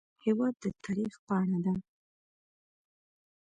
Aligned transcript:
هېواد 0.25 0.53
د 0.61 0.65
تاریخ 0.83 1.13
پاڼه 1.27 1.59
ده. 1.65 1.75